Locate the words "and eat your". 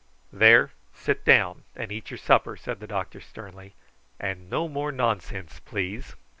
1.75-2.17